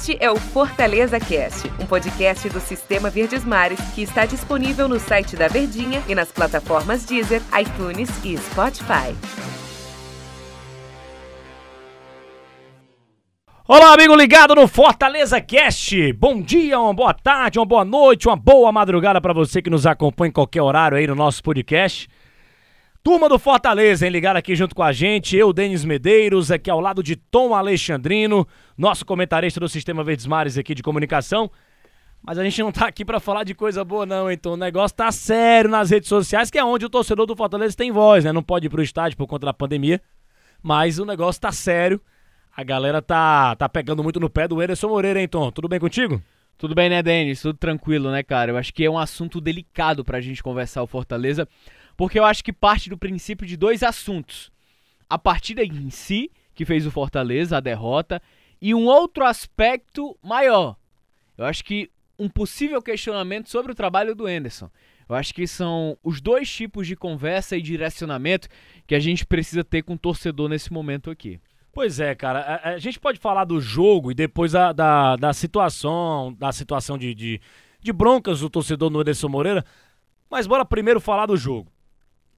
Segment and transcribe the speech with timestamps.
[0.00, 4.98] Este é o Fortaleza Cast, um podcast do Sistema Verdes Mares que está disponível no
[4.98, 9.14] site da Verdinha e nas plataformas Deezer, iTunes e Spotify.
[13.68, 16.14] Olá, amigo ligado no Fortaleza Cast.
[16.14, 19.84] Bom dia, uma boa tarde, uma boa noite, uma boa madrugada para você que nos
[19.84, 22.08] acompanha em qualquer horário aí no nosso podcast.
[23.02, 24.12] Turma do Fortaleza, hein?
[24.12, 25.34] Ligado aqui junto com a gente.
[25.34, 28.46] Eu, Denis Medeiros, aqui ao lado de Tom Alexandrino,
[28.76, 31.50] nosso comentarista do Sistema Verdes Mares aqui de comunicação.
[32.22, 34.94] Mas a gente não tá aqui para falar de coisa boa, não, então o negócio
[34.94, 38.32] tá sério nas redes sociais, que é onde o torcedor do Fortaleza tem voz, né?
[38.32, 39.98] Não pode ir pro estádio por conta da pandemia.
[40.62, 41.98] Mas o negócio tá sério.
[42.54, 45.50] A galera tá, tá pegando muito no pé do Anderson Moreira, hein, Tom?
[45.50, 46.22] Tudo bem contigo?
[46.58, 47.40] Tudo bem, né, Denis?
[47.40, 48.52] Tudo tranquilo, né, cara?
[48.52, 51.48] Eu acho que é um assunto delicado pra gente conversar o Fortaleza,
[52.00, 54.50] porque eu acho que parte do princípio de dois assuntos.
[55.06, 58.22] A partida em si, que fez o Fortaleza, a derrota,
[58.58, 60.78] e um outro aspecto maior.
[61.36, 64.70] Eu acho que um possível questionamento sobre o trabalho do Anderson.
[65.06, 68.48] Eu acho que são os dois tipos de conversa e direcionamento
[68.86, 71.38] que a gente precisa ter com o torcedor nesse momento aqui.
[71.70, 72.40] Pois é, cara.
[72.40, 76.96] A, a, gente pode falar do jogo e depois da, da, da situação, da situação
[76.96, 77.40] de, de,
[77.78, 79.62] de, broncas do torcedor no Ederson Moreira.
[80.30, 81.70] Mas bora primeiro falar do jogo.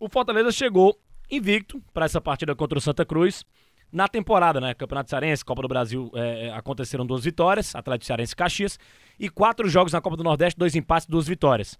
[0.02, 0.98] O Fortaleza chegou
[1.30, 3.44] invicto para essa partida contra o Santa Cruz.
[3.92, 4.74] Na temporada, né?
[4.74, 8.80] Campeonato Cearense, Copa do Brasil, é, é, aconteceram duas vitórias, Atlético Cearense e Caxias,
[9.16, 11.78] e quatro jogos na Copa do Nordeste, dois empates, duas vitórias.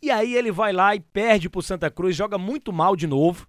[0.00, 3.46] E aí ele vai lá e perde pro Santa Cruz, joga muito mal de novo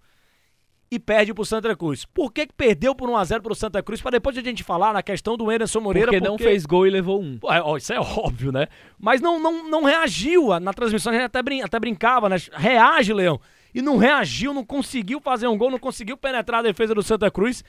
[0.90, 2.04] e perde pro Santa Cruz.
[2.04, 4.02] Por que, que perdeu por 1x0 pro Santa Cruz?
[4.02, 6.08] Para depois a gente falar na questão do Anderson Moreira.
[6.08, 6.30] Porque, porque...
[6.30, 7.38] não fez gol e levou um.
[7.46, 8.66] É, ó, isso é óbvio, né?
[8.98, 10.60] Mas não, não, não reagiu.
[10.60, 12.36] Na transmissão a gente até, brin até brincava, né?
[12.52, 13.40] Reage, Leão.
[13.74, 17.30] E não reagiu, não conseguiu fazer um gol, não conseguiu penetrar a defesa do Santa
[17.30, 17.64] Cruz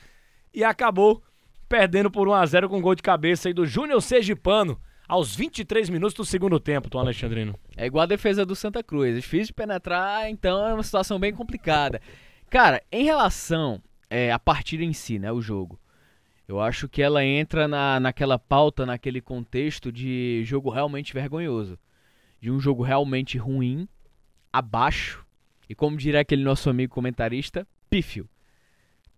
[0.54, 1.24] e acabou
[1.68, 6.14] perdendo por 1x0 com um gol de cabeça aí do Júnior Sergipano aos 23 minutos
[6.14, 7.56] do segundo tempo, Tom Alexandrino.
[7.76, 9.16] É igual a defesa do Santa Cruz.
[9.16, 12.00] Difícil de penetrar, então é uma situação bem complicada.
[12.50, 15.80] Cara, em relação é, à partida em si, né, o jogo,
[16.48, 21.80] eu acho que ela entra na, naquela pauta, naquele contexto de jogo realmente vergonhoso.
[22.40, 23.88] De um jogo realmente ruim,
[24.54, 25.25] abaixo,
[25.70, 28.30] e como diria aquele nosso amigo comentarista, pífio.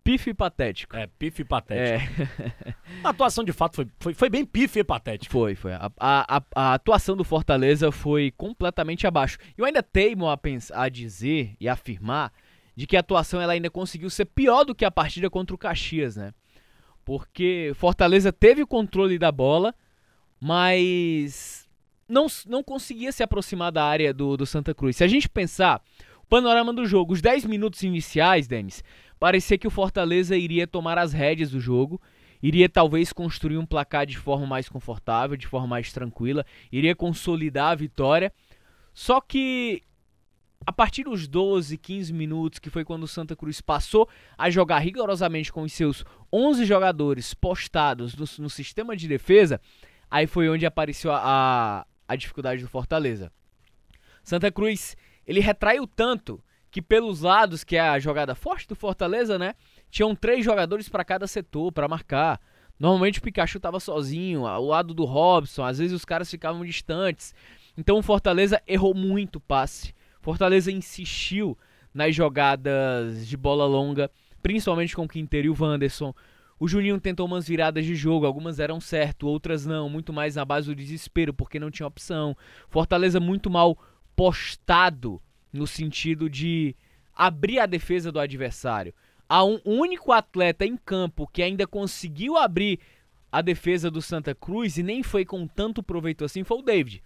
[0.08, 0.96] Pífio e patético.
[0.96, 2.22] É, pífio e patético.
[2.22, 2.74] É.
[3.03, 5.30] a atuação de fato foi, foi, foi bem pífio e patético.
[5.30, 5.74] Foi, foi.
[5.74, 9.38] A, a, a, atuação do Fortaleza foi completamente abaixo.
[9.58, 12.31] Eu ainda teimo a, pensar, a dizer e afirmar
[12.74, 15.58] de que a atuação ela ainda conseguiu ser pior do que a partida contra o
[15.58, 16.34] Caxias, né?
[17.03, 19.75] Porque Fortaleza teve o controle da bola,
[20.40, 21.68] mas
[22.08, 24.96] não, não conseguia se aproximar da área do, do Santa Cruz.
[24.96, 25.81] Se a gente pensar
[26.30, 28.84] panorama do jogo, os 10 minutos iniciais, Denis,
[29.20, 32.02] parecia que o Fortaleza iria tomar as rédeas do jogo,
[32.42, 37.72] iria talvez construir um placar de forma mais confortável, de forma mais tranquila, iria consolidar
[37.72, 38.32] a vitória.
[38.94, 39.84] Só que
[40.66, 44.80] a partir dos 12, 15 minutos, que foi quando o Santa Cruz passou a jogar
[44.80, 49.62] rigorosamente com os seus 11 jogadores postados no, no sistema de defesa,
[50.09, 53.32] aí foi onde apareceu a, a, a dificuldade do Fortaleza.
[54.24, 59.38] Santa Cruz, ele retraiu tanto que pelos lados, que é a jogada forte do Fortaleza,
[59.38, 59.56] né?
[59.90, 62.40] Tinham três jogadores para cada setor para marcar.
[62.80, 67.34] Normalmente o Pikachu estava sozinho, ao lado do Robson, às vezes os caras ficavam distantes.
[67.78, 69.94] Então o Fortaleza errou muito passe.
[70.22, 71.58] Fortaleza insistiu
[71.94, 74.12] nas jogadas de bola longa,
[74.42, 76.14] principalmente com o Quinteiro e o Wanderson.
[76.59, 80.44] O Juninho tentou umas viradas de jogo, algumas eram certo, outras não, muito mais na
[80.44, 82.36] base do desespero, porque não tinha opção.
[82.68, 83.78] Fortaleza muito mal
[84.17, 85.22] postado
[85.53, 86.75] no sentido de
[87.16, 88.94] abrir a defesa do adversário.
[89.29, 92.79] Há um único atleta em campo que ainda conseguiu abrir
[93.31, 97.03] a defesa do Santa Cruz e nem foi com tanto proveito assim foi o David.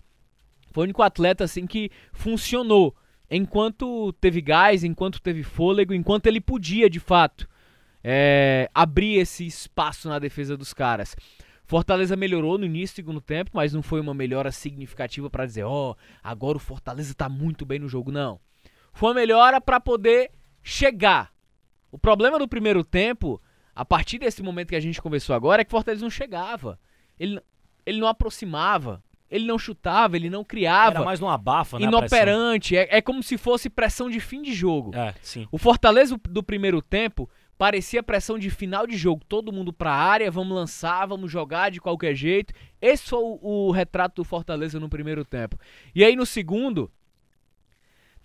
[0.71, 2.95] Foi o único atleta assim que funcionou
[3.29, 7.45] enquanto teve gás, enquanto teve fôlego, enquanto ele podia de fato
[8.01, 11.13] é, abrir esse espaço na defesa dos caras.
[11.71, 15.63] Fortaleza melhorou no início do segundo tempo, mas não foi uma melhora significativa para dizer,
[15.63, 18.41] ó, oh, agora o Fortaleza está muito bem no jogo, não.
[18.91, 20.31] Foi uma melhora para poder
[20.61, 21.31] chegar.
[21.89, 23.41] O problema do primeiro tempo,
[23.73, 26.77] a partir desse momento que a gente conversou agora, é que o Fortaleza não chegava.
[27.17, 27.39] Ele,
[27.85, 29.01] ele não aproximava.
[29.29, 30.97] Ele não chutava, ele não criava.
[30.97, 31.85] Era mais um abafa, né?
[31.85, 32.75] Inoperante.
[32.75, 34.93] É, é, como se fosse pressão de fim de jogo.
[34.93, 35.47] É, sim.
[35.49, 37.29] O Fortaleza do primeiro tempo
[37.61, 39.23] parecia pressão de final de jogo.
[39.23, 42.51] Todo mundo pra área, vamos lançar, vamos jogar de qualquer jeito.
[42.81, 45.59] Esse foi o, o retrato do Fortaleza no primeiro tempo.
[45.93, 46.91] E aí no segundo,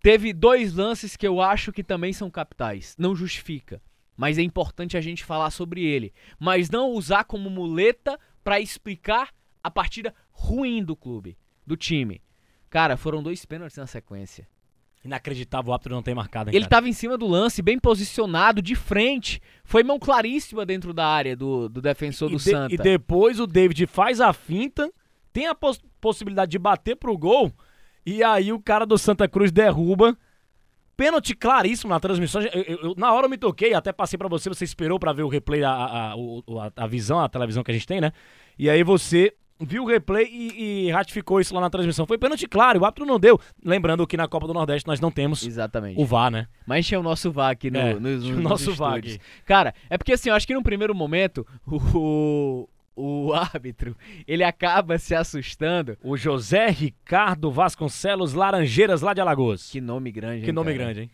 [0.01, 2.97] teve dois lances que eu acho que também são capitais.
[2.99, 3.83] Não justifica.
[4.17, 6.15] Mas é importante a gente falar sobre ele.
[6.39, 11.37] Mas não usar como muleta pra explicar a partida ruim do clube,
[11.67, 12.23] do time.
[12.71, 14.49] Cara, foram dois pênaltis na sequência.
[15.07, 16.51] Inacreditável o árbitro não ter marcado.
[16.51, 16.71] hein, Ele cara?
[16.71, 19.41] tava em cima do lance, bem posicionado, de frente.
[19.65, 22.75] Foi mão claríssima dentro da área do, do defensor e, do de- Santa.
[22.75, 24.91] e depois o David faz a finta,
[25.33, 27.53] tem a pos- possibilidade de bater pro gol,
[28.05, 30.17] e aí o cara do Santa Cruz derruba.
[30.97, 32.41] Pênalti claríssimo na transmissão.
[32.41, 35.13] Eu- eu- eu- na hora eu me toquei, até passei pra você, você esperou pra
[35.13, 38.13] ver o replay, a, a, a- a visão, a televisão que a gente tem, né?
[38.59, 42.07] E aí você viu o replay e, e ratificou isso lá na transmissão.
[42.07, 43.41] Foi pênalti claro, o árbitro não deu.
[43.65, 46.01] Lembrando que na Copa do Nordeste nós não temos Exatamente.
[46.01, 46.47] o VAR, né?
[46.67, 49.19] Mas tinha o nosso VAR aqui no, É, nos, nos nosso VAR aqui.
[49.45, 54.99] Cara, é porque assim, eu acho que num primeiro momento, o, o árbitro, ele acaba
[54.99, 55.97] se assustando.
[56.03, 59.71] O José Ricardo Vasconcelos Laranjeiras, lá de Alagoas.
[59.71, 60.85] Que nome grande, Que hein, nome cara?
[60.85, 61.11] grande, hein?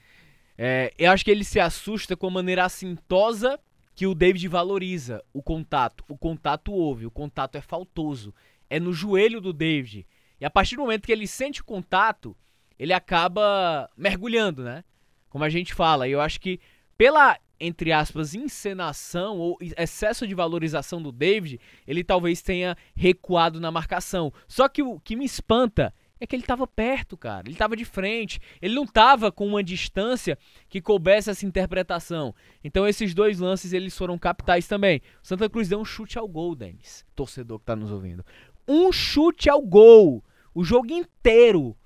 [0.56, 3.58] É, eu acho que ele se assusta com a maneira assintosa
[3.94, 6.04] que o David valoriza o contato.
[6.08, 8.34] O contato houve, o contato é faltoso.
[8.68, 10.06] É no joelho do David.
[10.40, 12.36] E a partir do momento que ele sente o contato,
[12.78, 14.82] ele acaba mergulhando, né?
[15.28, 16.08] Como a gente fala.
[16.08, 16.58] E eu acho que
[16.96, 23.70] pela, entre aspas, encenação ou excesso de valorização do David, ele talvez tenha recuado na
[23.70, 24.32] marcação.
[24.48, 27.48] Só que o que me espanta é que ele tava perto, cara.
[27.48, 28.40] Ele tava de frente.
[28.60, 30.38] Ele não tava com uma distância
[30.68, 32.32] que coubesse essa interpretação.
[32.62, 35.02] Então esses dois lances eles foram capitais também.
[35.20, 37.04] O Santa Cruz deu um chute ao gol, Denis.
[37.16, 38.24] Torcedor que tá nos ouvindo.
[38.68, 40.22] Um chute ao gol.
[40.54, 41.76] O jogo inteiro.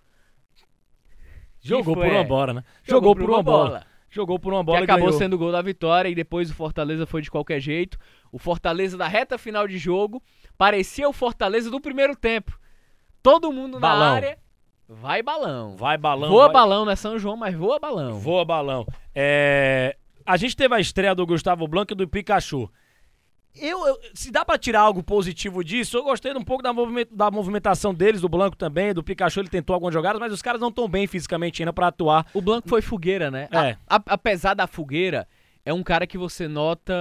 [1.59, 2.65] Jogou por uma bola, né?
[2.85, 3.87] Jogou, por uma bola.
[4.11, 5.19] Jogou por uma bola que e acabou ganhou.
[5.19, 7.99] sendo o gol da vitória e depois o Fortaleza foi de qualquer jeito.
[8.31, 10.23] O Fortaleza da reta final de jogo
[10.59, 12.61] parecia o Fortaleza do primeiro tempo.
[13.31, 13.99] Todo mundo Balão.
[14.11, 14.39] na área.
[14.89, 15.77] Vai balão.
[15.77, 16.29] Vai balão.
[16.31, 16.53] voa vai...
[16.53, 18.19] balão, não é São João, mas voa balão.
[18.21, 18.87] Voa balão.
[19.15, 19.97] É...
[20.25, 22.71] A gente teve a estreia do Gustavo Blanco e do Pikachu.
[23.55, 26.71] Eu, eu- se dá pra tirar algo positivo disso, eu gostei um pouco da,
[27.11, 30.61] da movimentação deles, do Blanco também, do Pikachu, ele tentou algumas jogadas, mas os caras
[30.61, 32.27] não estão bem fisicamente ainda pra atuar.
[32.35, 33.49] O Blanco foi fogueira, né?
[33.51, 33.77] A- É.
[33.89, 35.27] a- apesar da fogueira,
[35.65, 36.93] é um cara que você nota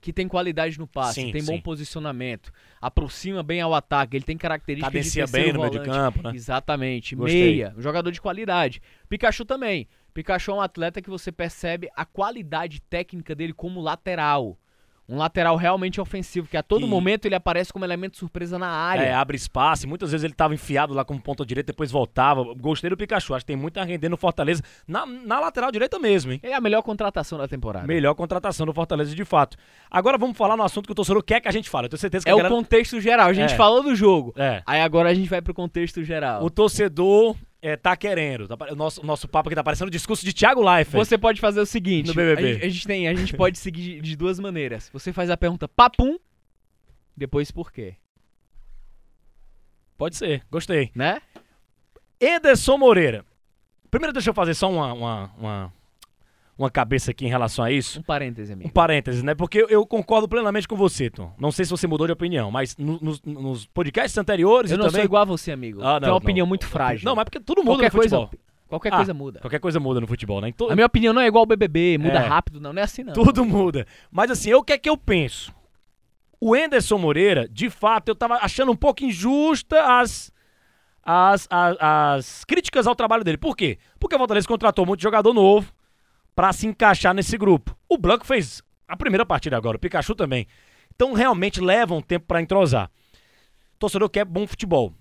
[0.00, 1.60] que tem qualidade no passe, Sim, tem bom sim.
[1.60, 2.50] posicionamento,
[2.80, 5.94] aproxima bem ao ataque, ele tem características Cadencia de bem no meio de volante.
[5.96, 6.32] campo, né?
[6.34, 7.42] Exatamente, Gostei.
[7.42, 8.80] meia, um jogador de qualidade.
[9.08, 9.86] Pikachu também.
[10.12, 14.58] Pikachu é um atleta que você percebe a qualidade técnica dele como lateral.
[15.10, 18.68] Um lateral realmente ofensivo, que a todo E- momento ele aparece como elemento surpresa na
[18.68, 19.02] área.
[19.02, 19.84] É, abre espaço.
[19.84, 22.44] e Muitas vezes ele tava enfiado lá como ponta direita, depois voltava.
[22.54, 24.62] Gostei do Pikachu, acho que tem muito a render no Fortaleza.
[24.86, 26.40] Na, na lateral direita mesmo, hein?
[26.42, 27.86] É a melhor contratação da temporada.
[27.86, 29.56] Melhor contratação do Fortaleza de fato.
[29.90, 31.86] Agora vamos falar no assunto que o torcedor quer que a gente fale.
[31.86, 32.54] Eu tenho certeza que É a o galera...
[32.54, 33.28] contexto geral.
[33.28, 33.56] A gente É.
[33.56, 34.32] falou do jogo.
[34.36, 34.62] É.
[34.64, 36.44] Aí agora a gente vai pro contexto geral.
[36.44, 38.48] O torcedor é, tá querendo.
[38.48, 41.04] Tá o, nosso, nosso papo aqui tá parecendo o discurso de Thiago Leifert.
[41.04, 42.42] Você pode fazer o seguinte: No BBB.
[42.42, 44.88] A, gente, a gente tem, a gente pode seguir de- de duas maneiras.
[44.92, 46.18] Você faz a pergunta papum,
[47.16, 47.96] depois por quê,
[49.96, 50.90] Pode ser, gostei.
[50.94, 51.20] né?
[52.18, 53.24] Ederson Moreira.
[53.90, 55.72] Primeiro deixa eu fazer só uma, uma, uma,
[56.62, 58.00] uma cabeça aqui em relação a isso.
[58.00, 58.70] Um parêntese, Um amigo.
[58.72, 59.34] parênteses, né?
[59.34, 61.32] Porque eu, concordo plenamente com você, Tom.
[61.38, 64.86] Não sei se você mudou de opinião, mas no- nos, nos podcasts anteriores Eu não
[64.86, 65.00] também...
[65.00, 65.80] sou igual a você, amigo.
[65.82, 66.48] Ah, Tem não, uma opinião não.
[66.48, 67.04] muito frágil.
[67.04, 68.26] Não, mas porque tudo muda qualquer no futebol.
[68.28, 69.40] coisa, qualquer Ah, coisa muda.
[69.40, 70.48] Qualquer coisa muda no futebol, né?
[70.48, 72.26] Então, A minha opinião não é igual ao BBB, muda É.
[72.26, 73.12] rápido, não, não é assim não.
[73.14, 73.86] Tudo muda.
[74.10, 75.52] Mas assim, eu o que é que eu penso?
[76.40, 80.32] O Enderson Moreira, de fato, eu tava achando um pouco injusta as,
[81.02, 83.36] as, as, as críticas ao trabalho dele.
[83.36, 83.78] Por quê?
[83.98, 85.70] Porque o Fortaleza contratou muito jogador novo
[86.40, 87.76] pra se encaixar nesse grupo.
[87.86, 90.46] O Blanco fez a primeira partida agora, o Pikachu também.
[90.94, 92.90] Então realmente leva um tempo pra entrosar.
[93.74, 94.94] O torcedor quer bom futebol.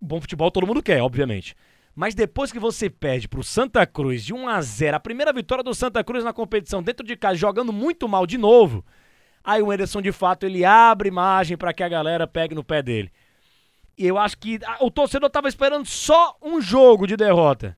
[0.00, 1.56] Bom futebol todo mundo quer, obviamente.
[1.92, 5.64] Mas depois que você perde pro Santa Cruz de 1 a 0 a primeira vitória
[5.64, 8.84] do Santa Cruz na competição dentro de casa, jogando muito mal de novo,
[9.42, 12.80] aí o Ederson de fato ele abre margem pra que a galera pegue no pé
[12.80, 13.10] dele.
[13.98, 17.76] E eu acho que o torcedor tava esperando só um jogo de derrota.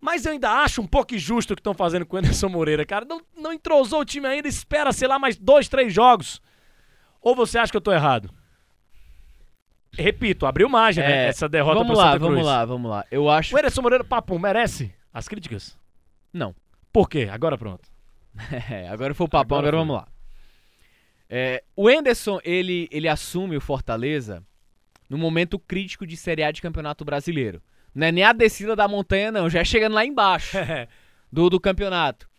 [0.00, 2.86] Mas eu ainda acho um pouco injusto o que estão fazendo com o Anderson Moreira,
[2.86, 3.04] cara.
[3.04, 6.40] Não, não entrosou o time ainda, espera, sei lá, mais dois, três jogos.
[7.20, 8.30] Ou você acha que eu tô errado?
[9.92, 11.26] Repito, abriu margem, né?
[11.26, 12.30] É, Essa derrota vamos pro lá, Santa Cruz.
[12.30, 13.04] vamos lá, vamos lá.
[13.10, 13.54] Eu acho.
[13.54, 15.76] O Ederson Moreira, papo, merece as críticas?
[16.32, 16.54] Não.
[16.92, 17.28] Por quê?
[17.30, 17.88] Agora pronto.
[18.70, 20.08] É, agora foi o papão, Agora agora, vamos lá.
[21.28, 24.44] É, o Enderson, ele, ele assume o Fortaleza
[25.10, 27.60] no momento crítico de Série A de Campeonato Brasileiro.
[27.98, 30.56] Não é nem a descida da montanha, não, já é chegando lá embaixo
[31.32, 32.30] do, do campeonato.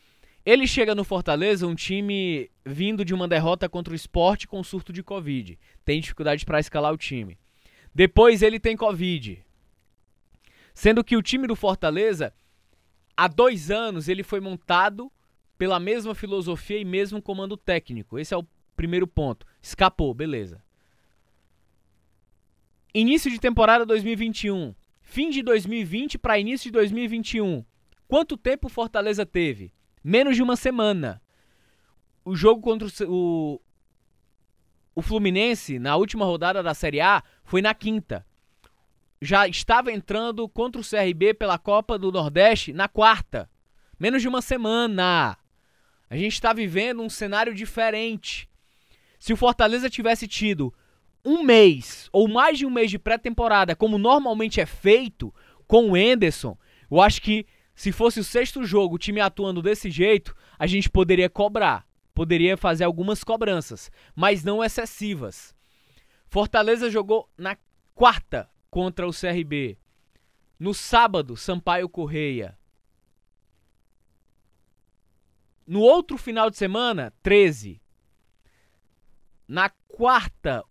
[0.45, 4.93] Ele chega no Fortaleza, um time vindo de uma derrota contra o esporte com surto
[4.93, 5.59] de Covid.
[5.83, 7.37] Tem dificuldade para escalar o time.
[7.93, 9.45] Depois ele tem Covid.
[10.73, 12.33] Sendo que o time do Fortaleza,
[13.17, 15.11] há dois anos, ele foi montado
[15.57, 18.17] pela mesma filosofia e mesmo comando técnico.
[18.17, 18.47] Esse é o
[18.77, 19.45] primeiro ponto.
[19.61, 20.63] Escapou, beleza.
[22.93, 24.73] Início de temporada 2021.
[25.09, 27.65] Fim de 2020 para início de 2021.
[28.07, 29.73] Quanto tempo o Fortaleza teve?
[30.03, 31.19] Menos de uma semana.
[32.23, 33.59] O jogo contra o,
[34.93, 38.23] o Fluminense, na última rodada da Série A, foi na quinta.
[39.19, 43.49] Já estava entrando contra o CRB pela Copa do Nordeste na quarta.
[43.99, 45.35] Menos de uma semana.
[46.07, 48.47] A gente está vivendo um cenário diferente.
[49.19, 50.71] Se o Fortaleza tivesse tido
[51.23, 55.33] um mês ou mais de um mês de pré-temporada, como normalmente é feito
[55.67, 56.57] com o Enderson,
[56.89, 57.45] eu acho que
[57.75, 62.57] se fosse o sexto jogo, o time atuando desse jeito, a gente poderia cobrar, poderia
[62.57, 65.55] fazer algumas cobranças, mas não excessivas.
[66.27, 67.57] Fortaleza jogou na
[67.95, 69.77] quarta contra o CRB.
[70.59, 72.57] No sábado, Sampaio Correia.
[75.65, 77.81] No outro final de semana, 13.
[79.47, 80.63] Na quarta,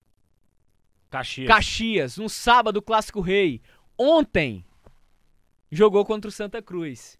[1.11, 1.49] Caxias.
[1.49, 2.17] Caxias.
[2.19, 3.61] No sábado, Clássico Rei.
[3.97, 4.65] Ontem,
[5.71, 7.19] jogou contra o Santa Cruz.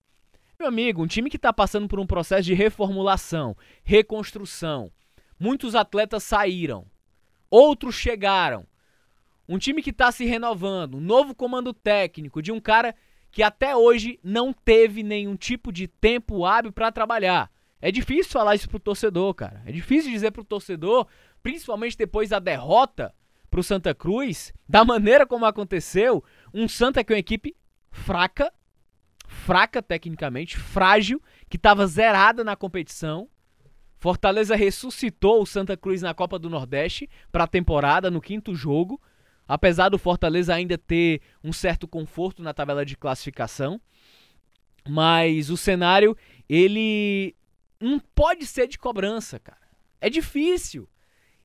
[0.59, 4.91] Meu amigo, um time que está passando por um processo de reformulação, reconstrução.
[5.39, 6.85] Muitos atletas saíram,
[7.49, 8.67] outros chegaram.
[9.49, 12.95] Um time que está se renovando, um novo comando técnico de um cara
[13.31, 17.51] que até hoje não teve nenhum tipo de tempo hábil para trabalhar.
[17.81, 19.63] É difícil falar isso pro torcedor, cara.
[19.65, 21.07] É difícil dizer pro torcedor,
[21.41, 23.15] principalmente depois da derrota
[23.51, 27.57] pro Santa Cruz, da maneira como aconteceu, um Santa que é uma equipe
[27.91, 28.53] fraca,
[29.27, 33.29] fraca tecnicamente, frágil, que estava zerada na competição.
[33.99, 39.01] Fortaleza ressuscitou o Santa Cruz na Copa do Nordeste para a temporada no quinto jogo,
[39.47, 43.81] apesar do Fortaleza ainda ter um certo conforto na tabela de classificação.
[44.89, 46.17] Mas o cenário,
[46.49, 47.35] ele
[47.81, 49.69] não pode ser de cobrança, cara.
[50.01, 50.89] É difícil.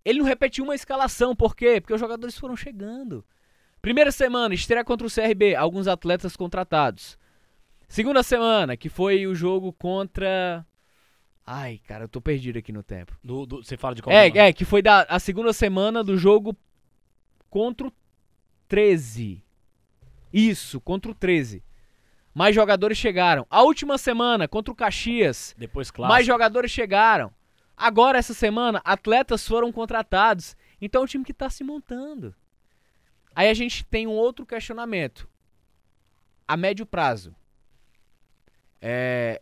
[0.05, 1.79] Ele não repetiu uma escalação, por quê?
[1.79, 3.23] Porque os jogadores foram chegando.
[3.81, 7.17] Primeira semana, estreia contra o CRB, alguns atletas contratados.
[7.87, 10.65] Segunda semana, que foi o jogo contra.
[11.45, 13.17] Ai, cara, eu tô perdido aqui no tempo.
[13.23, 14.15] Do- do- você fala de qual?
[14.15, 14.47] É, semana?
[14.47, 16.55] é, que foi da, a segunda semana do jogo
[17.49, 17.93] contra o
[18.67, 19.43] 13.
[20.31, 21.61] Isso, contra o 13.
[22.33, 23.45] Mais jogadores chegaram.
[23.49, 26.11] A última semana, contra o Caxias, Depois clássico.
[26.13, 27.31] mais jogadores chegaram.
[27.83, 30.55] Agora, essa semana, atletas foram contratados.
[30.81, 32.33] Então é um time que está se montando.
[33.35, 35.27] Aí a gente tem um outro questionamento.
[36.47, 37.35] A médio prazo.
[38.81, 39.41] É,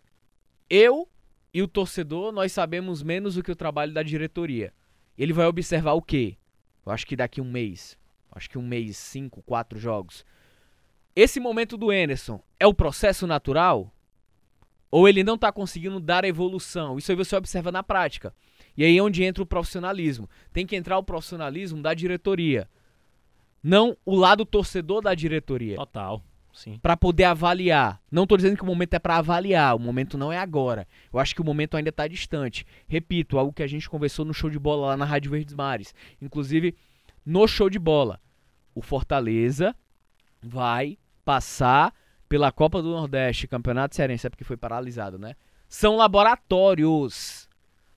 [0.67, 1.07] eu
[1.53, 4.73] e o torcedor, nós sabemos menos do que o trabalho da diretoria.
[5.15, 6.35] Ele vai observar o quê?
[6.83, 7.95] Eu acho que daqui um mês.
[8.31, 10.25] Acho que um mês, cinco, quatro jogos.
[11.15, 13.93] Esse momento do Enerson é o processo natural?
[14.91, 16.97] Ou ele não está conseguindo dar evolução?
[16.97, 18.33] Isso aí você observa na prática.
[18.75, 20.29] E aí é onde entra o profissionalismo.
[20.51, 22.69] Tem que entrar o profissionalismo da diretoria.
[23.63, 26.21] Não o lado torcedor da diretoria Total.
[26.51, 26.77] Sim.
[26.81, 28.01] para poder avaliar.
[28.11, 30.87] Não tô dizendo que o momento é para avaliar, o momento não é agora.
[31.13, 32.65] Eu acho que o momento ainda tá distante.
[32.87, 35.93] Repito, algo que a gente conversou no show de bola lá na Rádio Verdes Mares.
[36.21, 36.75] Inclusive,
[37.25, 38.19] no show de bola,
[38.73, 39.75] o Fortaleza
[40.41, 41.93] vai passar
[42.31, 45.35] pela Copa do Nordeste, Campeonato Cearense, é porque foi paralisado, né?
[45.67, 47.49] São laboratórios.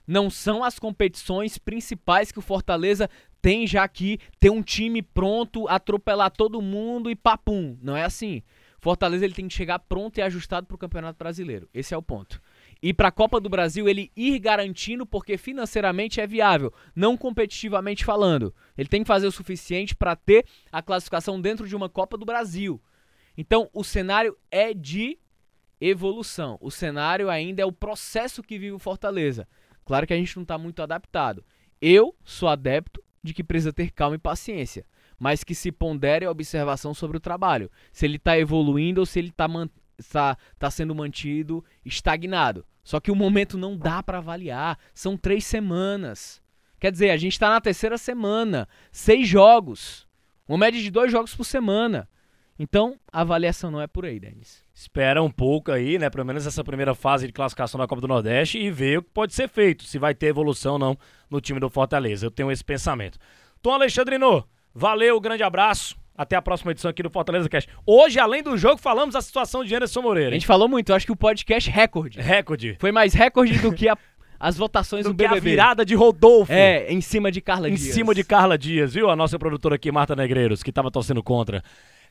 [0.05, 3.09] Não são as competições principais que o Fortaleza
[3.41, 7.79] tem já aqui, ter um time pronto, atropelar todo mundo e papum.
[7.81, 8.43] Não é assim.
[8.81, 11.69] Fortaleza ele tem que chegar pronto e ajustado para o Campeonato Brasileiro.
[11.73, 12.43] Esse é o ponto.
[12.83, 18.05] E para a Copa do Brasil ele ir garantindo porque financeiramente é viável, não competitivamente
[18.05, 18.53] falando.
[18.77, 22.27] Ele tem que fazer o suficiente para ter a classificação dentro de uma Copa do
[22.27, 22.83] Brasil.
[23.37, 25.19] Então o cenário é de
[25.81, 26.57] evolução.
[26.61, 29.47] O cenário ainda é o processo que vive o Fortaleza.
[29.85, 31.45] Claro que a gente não está muito adaptado.
[31.81, 34.87] Eu sou adepto de que precisa ter calma e paciência,
[35.19, 37.71] mas que se pondere a observação sobre o trabalho.
[37.93, 39.49] Se ele está evoluindo ou se ele está
[40.11, 42.65] tá, tá sendo mantido estagnado.
[42.83, 44.79] Só que o momento não dá para avaliar.
[44.95, 46.43] São três semanas.
[46.79, 48.69] Quer dizer, a gente está na terceira semana.
[48.93, 50.07] Seis jogos.
[50.47, 52.09] Uma média de dois jogos por semana.
[52.59, 54.63] Então, a avaliação não é por aí, Denis.
[54.73, 56.09] Espera um pouco aí, né?
[56.09, 59.11] Pelo menos essa primeira fase de classificação da Copa do Nordeste e ver o que
[59.13, 62.27] pode ser feito, se vai ter evolução ou não no time do Fortaleza.
[62.27, 63.19] Eu tenho esse pensamento.
[63.61, 65.97] Tom Alexandrino, valeu, grande abraço.
[66.17, 67.69] Até a próxima edição aqui do Fortaleza Cast.
[67.85, 70.31] Hoje, além do jogo, falamos da situação de Anderson A Moreira.
[70.31, 70.35] hein?
[70.39, 72.21] gente falou muito, eu acho que o podcast recorde.
[72.21, 72.77] Recorde.
[72.79, 73.99] Foi mais recorde do que a-
[74.39, 75.51] as votações Do do, que a BBB.
[75.51, 76.53] virada de Rodolfo.
[76.53, 77.93] É, em cima de Carla em Dias.
[77.95, 79.11] cima de Carla Dias, viu?
[79.11, 81.65] A nossa produtora aqui, Marta Negreiros, que tava torcendo contra.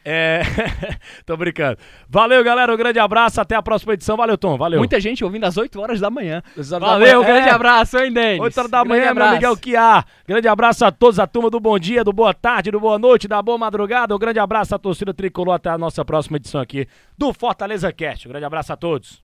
[0.05, 0.41] É.
[1.25, 1.77] Tô brincando.
[2.09, 2.73] Valeu, galera.
[2.73, 3.39] Um grande abraço.
[3.39, 4.17] Até a próxima edição.
[4.17, 4.57] Valeu, Tom.
[4.57, 4.79] Valeu.
[4.79, 6.41] Muita gente ouvindo às 8 horas da manhã.
[6.55, 7.33] Horas da Valeu, manhã.
[7.33, 7.51] grande É.
[7.51, 8.39] abraço, hein, Denis?
[8.41, 9.33] 8 horas da Grande manhã, meu abraço.
[9.35, 10.03] Miguel Kiá.
[10.27, 13.27] Grande abraço a todos, a turma do bom dia, do boa tarde, do boa noite,
[13.27, 14.13] da boa madrugada.
[14.15, 15.53] Um grande abraço à torcida tricolor.
[15.55, 18.27] Até a nossa próxima edição aqui do Fortaleza Cast.
[18.27, 19.23] Um grande abraço a todos.